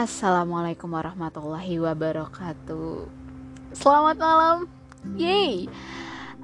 [0.00, 3.04] Assalamualaikum warahmatullahi wabarakatuh.
[3.76, 4.64] Selamat malam.
[5.12, 5.68] Yeay.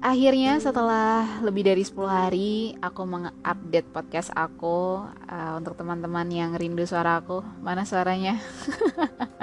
[0.00, 6.88] Akhirnya setelah lebih dari 10 hari Aku mengupdate podcast aku uh, Untuk teman-teman yang rindu
[6.88, 7.44] suara aku.
[7.60, 8.40] Mana suaranya?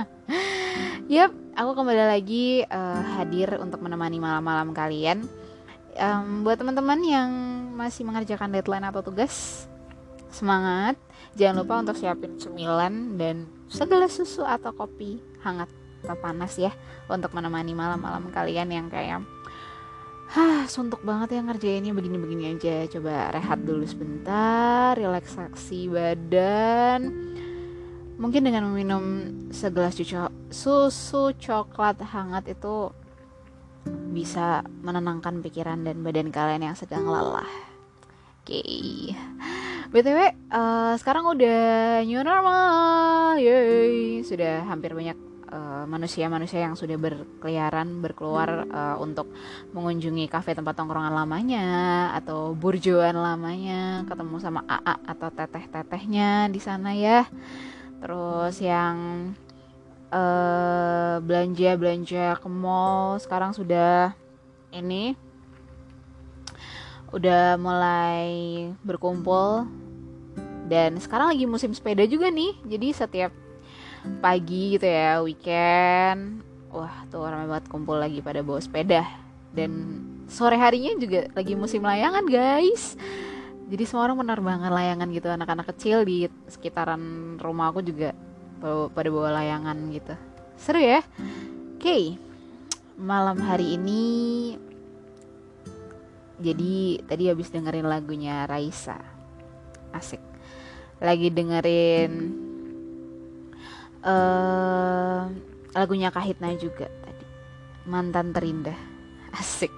[1.14, 5.22] Yap, aku kembali lagi uh, hadir untuk menemani malam-malam kalian.
[6.02, 7.30] Um, Buat teman-teman yang
[7.78, 9.70] masih mengerjakan deadline atau tugas
[10.34, 10.98] Semangat
[11.38, 15.70] Jangan lupa untuk siapin cemilan dan segelas susu atau kopi hangat
[16.02, 16.72] atau panas ya
[17.12, 19.22] untuk menemani malam-malam kalian yang kayak
[20.30, 22.86] Hah, suntuk banget ya ngerjainnya begini-begini aja.
[22.86, 27.34] Coba rehat dulu sebentar, relaksasi badan.
[28.22, 29.98] Mungkin dengan meminum segelas
[30.54, 32.94] susu coklat hangat itu
[34.14, 37.50] bisa menenangkan pikiran dan badan kalian yang sedang lelah.
[38.46, 38.62] Oke.
[38.62, 39.59] Okay
[39.90, 45.18] btw uh, sekarang udah new normal yay sudah hampir banyak
[45.50, 49.34] eh, manusia-manusia uh, yang sudah berkeliaran berkeluar uh, untuk
[49.74, 51.66] mengunjungi kafe tempat tongkrongan lamanya
[52.14, 57.26] atau burjoan lamanya ketemu sama AA atau teteh-tetehnya di sana ya.
[57.98, 58.96] Terus yang
[60.14, 64.14] uh, belanja belanja ke mall sekarang sudah
[64.70, 65.18] ini
[67.14, 68.30] udah mulai
[68.86, 69.66] berkumpul.
[70.70, 72.54] Dan sekarang lagi musim sepeda juga nih.
[72.66, 73.32] Jadi setiap
[74.24, 79.04] pagi gitu ya weekend wah tuh ramai banget kumpul lagi pada bawa sepeda.
[79.50, 82.94] Dan sore harinya juga lagi musim layangan guys.
[83.70, 85.28] Jadi semua orang penerbangan layangan gitu.
[85.30, 88.14] Anak-anak kecil di sekitaran rumah aku juga
[88.94, 90.14] pada bawa layangan gitu.
[90.58, 91.02] Seru ya?
[91.78, 91.82] Oke.
[91.82, 92.04] Okay.
[93.00, 94.04] malam hari ini
[96.40, 98.96] jadi tadi habis dengerin lagunya Raisa.
[99.92, 100.24] Asik.
[101.04, 102.12] Lagi dengerin
[104.04, 105.28] uh,
[105.76, 107.26] lagunya Kahitna juga tadi.
[107.88, 108.80] Mantan terindah.
[109.36, 109.72] Asik.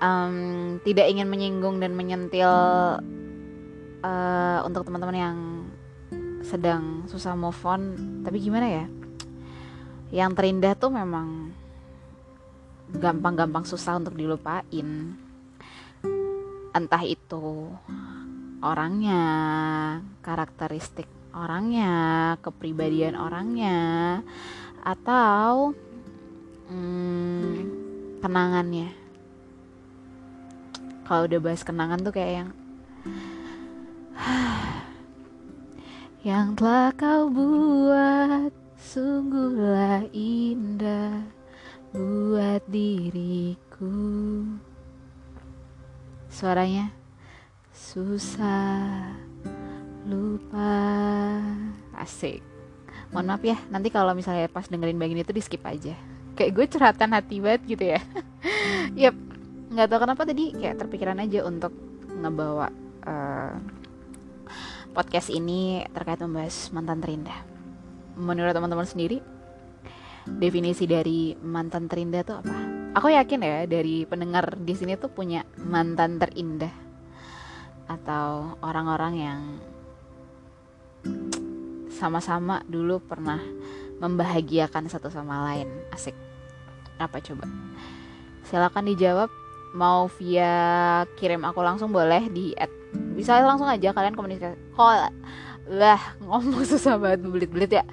[0.00, 2.50] Um, tidak ingin menyinggung dan menyentil
[4.04, 5.38] uh, untuk teman-teman yang
[6.44, 7.82] sedang susah move on.
[8.24, 8.84] Tapi gimana ya?
[10.12, 11.52] Yang terindah tuh memang
[12.92, 15.16] gampang-gampang susah untuk dilupain.
[16.74, 17.70] Entah itu
[18.64, 19.20] orangnya
[20.24, 21.90] karakteristik orangnya
[22.40, 23.78] kepribadian orangnya
[24.80, 25.74] atau
[26.70, 27.54] hmm,
[28.22, 28.88] kenangannya.
[31.04, 32.50] Kalau udah bahas kenangan tuh kayak yang
[36.28, 38.63] yang telah kau buat
[46.44, 46.92] suaranya?
[47.72, 49.16] Susah
[50.04, 50.76] lupa.
[51.96, 52.44] Asik.
[53.08, 55.96] Mohon maaf ya nanti kalau misalnya pas dengerin bagian itu di skip aja.
[56.36, 58.00] Kayak gue curhatan hati banget gitu ya.
[58.92, 59.34] Yep
[59.74, 61.74] nggak tahu kenapa tadi kayak terpikiran aja untuk
[62.06, 62.70] ngebawa
[63.02, 63.58] uh,
[64.94, 67.42] podcast ini terkait membahas mantan terindah.
[68.14, 69.18] Menurut teman-teman sendiri
[70.30, 72.63] definisi dari mantan terindah tuh apa?
[72.94, 76.70] Aku yakin ya dari pendengar di sini tuh punya mantan terindah
[77.90, 79.40] atau orang-orang yang
[81.90, 83.42] sama-sama dulu pernah
[83.98, 85.66] membahagiakan satu sama lain.
[85.90, 86.14] Asik.
[87.02, 87.50] Apa coba?
[88.46, 89.26] Silakan dijawab
[89.74, 92.70] mau via kirim aku langsung boleh di at
[93.18, 95.10] bisa langsung aja kalian komunikasi kok
[95.66, 97.84] lah ngomong susah banget belit-belit ya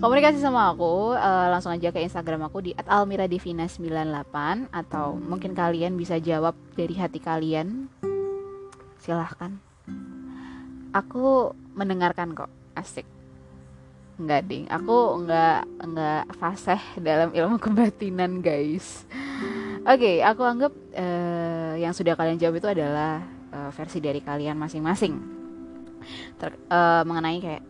[0.00, 6.16] komunikasi sama aku uh, langsung aja ke Instagram aku di @almiradivina98 atau mungkin kalian bisa
[6.16, 7.92] jawab dari hati kalian.
[8.96, 9.60] Silahkan.
[10.96, 12.48] Aku mendengarkan kok.
[12.72, 13.04] Asik.
[14.16, 14.64] Enggak ding.
[14.72, 19.04] Aku enggak enggak fasih dalam ilmu kebatinan guys.
[19.84, 23.20] Oke okay, aku anggap uh, yang sudah kalian jawab itu adalah
[23.52, 25.12] uh, versi dari kalian masing-masing.
[26.72, 27.62] Uh, mengenai kayak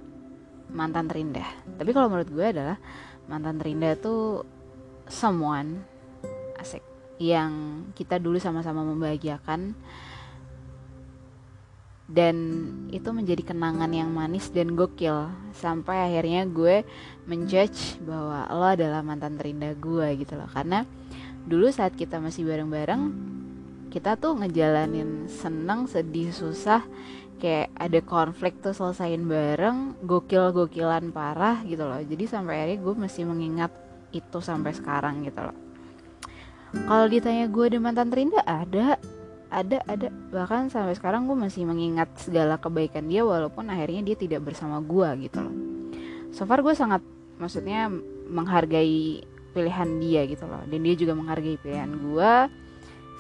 [0.71, 1.47] mantan terindah.
[1.77, 2.77] Tapi kalau menurut gue adalah
[3.27, 4.43] mantan terindah tuh
[5.11, 5.83] someone
[6.59, 6.83] asik
[7.21, 9.77] yang kita dulu sama-sama membahagiakan.
[12.11, 12.37] Dan
[12.91, 15.31] itu menjadi kenangan yang manis dan gokil.
[15.55, 16.83] Sampai akhirnya gue
[17.31, 20.51] menjudge bahwa lo adalah mantan terindah gue gitu loh.
[20.51, 20.83] Karena
[21.47, 23.31] dulu saat kita masih bareng-bareng
[23.91, 26.87] kita tuh ngejalanin seneng sedih susah
[27.41, 31.99] kayak ada konflik tuh selesain bareng gokil-gokilan parah gitu loh.
[31.99, 33.73] Jadi sampai akhirnya gue masih mengingat
[34.13, 35.57] itu sampai sekarang gitu loh.
[36.71, 39.01] Kalau ditanya gue ada mantan terindah ada
[39.51, 40.09] ada ada.
[40.31, 45.27] Bahkan sampai sekarang gue masih mengingat segala kebaikan dia walaupun akhirnya dia tidak bersama gue
[45.27, 45.57] gitu loh.
[46.31, 47.03] So far gue sangat
[47.41, 47.91] maksudnya
[48.31, 50.63] menghargai pilihan dia gitu loh.
[50.71, 52.33] Dan dia juga menghargai pilihan gue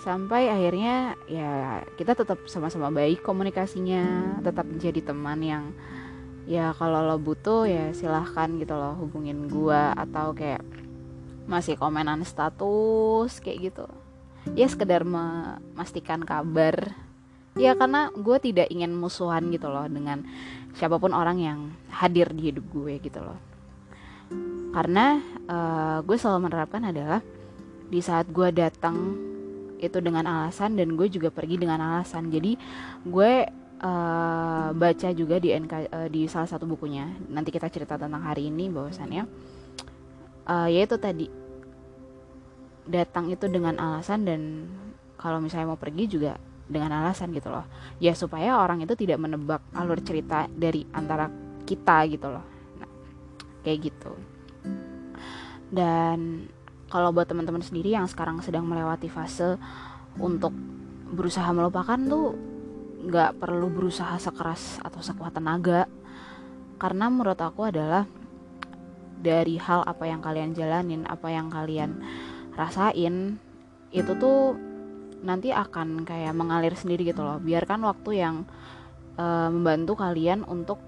[0.00, 5.64] sampai akhirnya ya kita tetap sama-sama baik komunikasinya tetap menjadi teman yang
[6.48, 10.64] ya kalau lo butuh ya silahkan gitu loh hubungin gue atau kayak
[11.44, 13.86] masih komenan status kayak gitu.
[14.56, 16.96] Ya sekedar memastikan kabar.
[17.58, 20.24] Ya karena gue tidak ingin musuhan gitu loh dengan
[20.78, 21.58] siapa pun orang yang
[21.90, 23.38] hadir di hidup gue gitu loh.
[24.70, 25.18] Karena
[25.50, 27.20] uh, gue selalu menerapkan adalah
[27.90, 29.29] di saat gue datang
[29.80, 32.28] itu dengan alasan dan gue juga pergi dengan alasan.
[32.28, 32.54] Jadi
[33.08, 33.32] gue
[33.80, 37.08] uh, baca juga di NK uh, eh, di salah satu bukunya.
[37.32, 39.24] Nanti kita cerita tentang hari ini bahwasannya.
[40.44, 41.26] Uh, yaitu tadi.
[42.90, 44.40] Datang itu dengan alasan dan
[45.20, 46.34] kalau misalnya mau pergi juga
[46.70, 47.66] dengan alasan gitu loh.
[48.02, 51.30] Ya supaya orang itu tidak menebak alur cerita dari antara
[51.64, 52.44] kita gitu loh.
[52.78, 52.90] Nah,
[53.62, 54.12] kayak gitu.
[55.70, 56.50] Dan
[56.90, 59.54] kalau buat teman-teman sendiri yang sekarang sedang melewati fase
[60.18, 60.50] untuk
[61.14, 62.34] berusaha melupakan tuh
[63.00, 65.86] nggak perlu berusaha sekeras atau sekuat tenaga.
[66.76, 68.04] Karena menurut aku adalah
[69.20, 72.00] dari hal apa yang kalian jalanin apa yang kalian
[72.56, 73.36] rasain
[73.92, 74.56] itu tuh
[75.20, 77.38] nanti akan kayak mengalir sendiri gitu loh.
[77.38, 78.36] Biarkan waktu yang
[79.20, 80.80] uh, membantu kalian untuk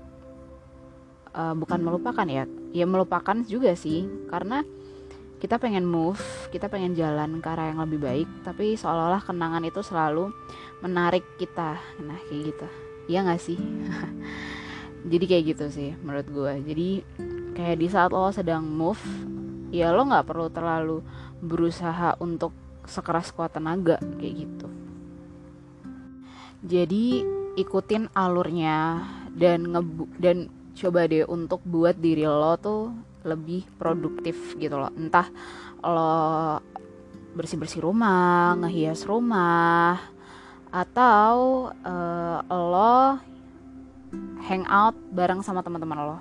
[1.37, 4.09] uh, bukan melupakan ya ya melupakan juga sih.
[4.27, 4.65] Karena
[5.43, 6.23] kita pengen move
[6.55, 10.31] kita pengen jalan ke arah yang lebih baik tapi seolah-olah kenangan itu selalu
[10.79, 11.83] menarik kita.
[11.99, 12.67] Nah kayak gitu.
[13.11, 13.59] Iya gak sih?
[15.11, 16.89] Jadi kayak gitu sih menurut gue jadi
[17.59, 19.03] kayak di saat lo sedang move
[19.75, 21.03] ya lo nggak perlu terlalu
[21.43, 22.55] berusaha untuk
[22.87, 24.71] sekeras kuat tenaga kayak gitu.
[26.63, 27.27] Jadi
[27.59, 29.03] ikutin alurnya
[29.35, 30.47] dan ngebu dan
[30.79, 34.91] coba deh untuk buat diri lo tuh lebih produktif gitu loh.
[34.95, 35.27] Entah
[35.83, 36.63] lo
[37.33, 39.97] bersih bersih rumah ngehias rumah
[40.69, 43.17] atau uh, lo
[44.45, 46.19] hangout bareng sama teman-teman lo.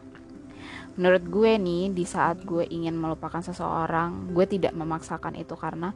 [0.99, 5.95] Menurut gue nih di saat gue ingin melupakan seseorang gue tidak memaksakan itu karena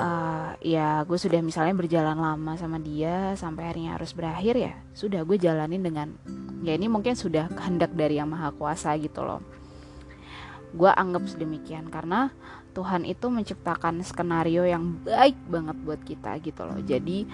[0.00, 5.22] uh, ya gue sudah misalnya berjalan lama sama dia sampai akhirnya harus berakhir ya sudah
[5.22, 6.08] gue jalanin dengan
[6.64, 9.44] ya ini mungkin sudah kehendak dari yang maha kuasa gitu loh
[10.70, 12.30] gue anggap sedemikian karena
[12.70, 16.78] Tuhan itu menciptakan skenario yang baik banget buat kita gitu loh.
[16.78, 17.26] Jadi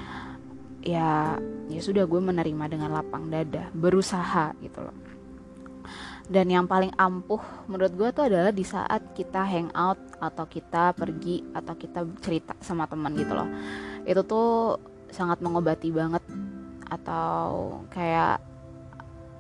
[0.87, 1.37] ya
[1.67, 4.97] ya sudah gue menerima dengan lapang dada berusaha gitu loh.
[6.27, 7.39] Dan yang paling ampuh
[7.71, 12.89] menurut gue tuh adalah di saat kita hangout atau kita pergi atau kita cerita sama
[12.91, 13.47] teman gitu loh.
[14.03, 14.81] Itu tuh
[15.13, 16.25] sangat mengobati banget
[16.91, 18.43] atau kayak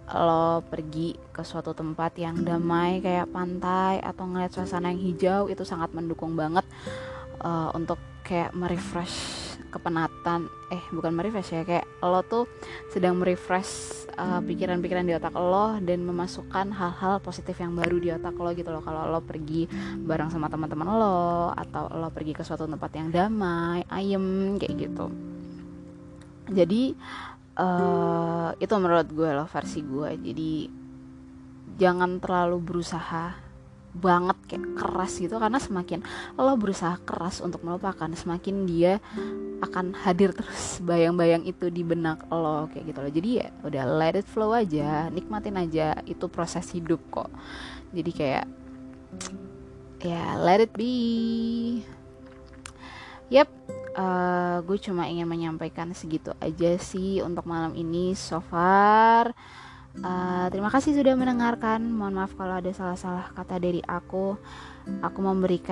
[0.07, 5.67] lo pergi ke suatu tempat yang damai kayak pantai atau ngeliat suasana yang hijau itu
[5.67, 6.63] sangat mendukung banget
[7.43, 10.47] uh, untuk kayak merefresh kepenatan.
[10.71, 12.47] Eh bukan merefresh ya kayak lo tuh
[12.95, 18.35] sedang merefresh uh, pikiran-pikiran di otak lo dan memasukkan hal-hal positif yang baru di otak
[18.39, 18.83] lo gitu loh.
[18.87, 19.67] Kalau lo pergi
[20.07, 25.11] bareng sama teman-teman lo atau lo pergi ke suatu tempat yang damai ayem kayak gitu.
[26.47, 26.95] Jadi
[27.57, 30.11] uh, itu menurut gue loh versi gue.
[30.17, 30.53] Jadi
[31.77, 33.47] jangan terlalu berusaha
[33.97, 36.05] banget kayak keras gitu karena semakin
[36.37, 39.01] lo berusaha keras untuk melupakan semakin dia
[39.65, 43.13] akan hadir terus bayang-bayang itu di benak lo kayak gitu loh.
[43.13, 47.33] Jadi ya udah let it flow aja nikmatin aja itu proses hidup kok.
[47.97, 48.47] Jadi kayak
[50.05, 51.81] ya let it be.
[53.33, 53.66] Yep
[53.97, 59.33] uh, gue cuma ingin menyampaikan segitu aja sih untuk malam ini so far
[59.97, 61.81] Uh, terima kasih sudah mendengarkan.
[61.89, 64.37] Mohon maaf kalau ada salah-salah kata dari aku.
[65.01, 65.65] Aku memberikan